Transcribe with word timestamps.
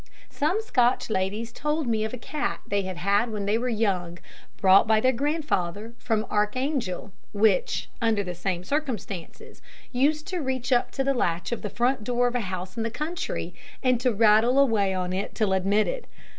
Some 0.31 0.59
Scotch 0.63 1.11
ladies 1.11 1.51
told 1.51 1.85
me 1.85 2.03
of 2.03 2.11
a 2.11 2.17
cat 2.17 2.61
they 2.65 2.81
had 2.81 3.29
when 3.29 3.47
young, 3.47 4.17
brought 4.57 4.87
by 4.87 4.99
their 4.99 5.11
grandfather 5.11 5.93
from 5.99 6.25
Archangel, 6.27 7.11
which, 7.33 7.87
under 8.01 8.23
the 8.23 8.33
same 8.33 8.63
circumstances, 8.63 9.61
used 9.91 10.25
to 10.29 10.39
reach 10.41 10.71
up 10.71 10.89
to 10.93 11.03
the 11.03 11.13
latch 11.13 11.51
of 11.51 11.61
the 11.61 11.69
front 11.69 12.03
door 12.03 12.25
of 12.25 12.33
a 12.33 12.39
house 12.39 12.75
in 12.75 12.81
the 12.81 12.89
country, 12.89 13.53
and 13.83 13.99
to 14.01 14.11
rattle 14.11 14.57
away 14.57 14.91
on 14.91 15.13
it 15.13 15.35
till 15.35 15.53
admitted. 15.53 16.07